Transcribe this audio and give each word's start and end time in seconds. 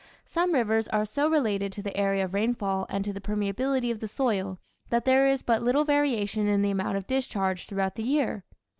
Some 0.25 0.53
rivers 0.53 0.87
are 0.87 1.05
so 1.05 1.29
related 1.29 1.71
to 1.73 1.83
the 1.83 1.95
area 1.95 2.25
of 2.25 2.33
rainfall 2.33 2.87
and 2.89 3.05
to 3.05 3.13
the 3.13 3.21
permeability 3.21 3.91
of 3.91 3.99
the 3.99 4.07
soil 4.07 4.57
that 4.89 5.05
there 5.05 5.27
is 5.27 5.43
but 5.43 5.61
little 5.61 5.85
variation 5.85 6.47
in 6.47 6.63
the 6.63 6.71
amount 6.71 6.97
of 6.97 7.05
discharge 7.05 7.67
throughout 7.67 7.93
the 7.93 8.03
year. 8.03 8.43